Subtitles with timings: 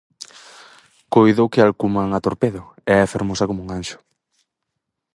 [1.13, 2.61] Coido que a alcuman a Torpedo
[2.91, 3.97] e é fermosa coma un anxo.